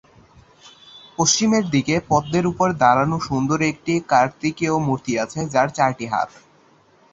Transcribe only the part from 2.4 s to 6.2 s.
উপর দাঁড়ানো সুন্দর একটি কার্তিকেয় মূর্তি আছে যার চারটি